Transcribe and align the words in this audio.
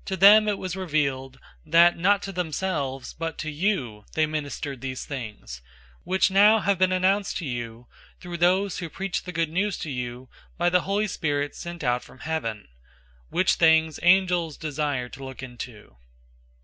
001:012 0.00 0.04
To 0.06 0.16
them 0.16 0.48
it 0.48 0.58
was 0.58 0.74
revealed, 0.74 1.38
that 1.64 1.96
not 1.96 2.22
to 2.24 2.32
themselves, 2.32 3.12
but 3.14 3.38
to 3.38 3.48
you, 3.52 4.04
they 4.14 4.26
ministered 4.26 4.80
these 4.80 5.04
things, 5.06 5.62
which 6.02 6.28
now 6.28 6.58
have 6.58 6.76
been 6.76 6.90
announced 6.90 7.36
to 7.36 7.44
you 7.44 7.86
through 8.18 8.38
those 8.38 8.78
who 8.78 8.88
preached 8.90 9.26
the 9.26 9.32
Good 9.32 9.48
News 9.48 9.78
to 9.78 9.90
you 9.92 10.28
by 10.58 10.70
the 10.70 10.80
Holy 10.80 11.06
Spirit 11.06 11.54
sent 11.54 11.84
out 11.84 12.02
from 12.02 12.18
heaven; 12.18 12.66
which 13.28 13.54
things 13.54 14.00
angels 14.02 14.56
desire 14.56 15.08
to 15.08 15.22
look 15.24 15.40
into. 15.40 15.94